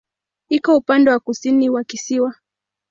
[0.49, 2.35] Iko upande wa kusini wa kisiwa.